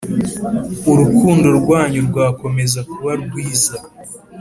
urukundo 0.91 1.47
rwanyu 1.59 1.99
rwakomeza 2.09 2.79
kuba 2.91 3.11
rwiza 3.23 3.75